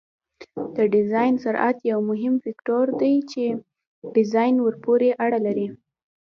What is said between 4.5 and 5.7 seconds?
ورپورې اړه لري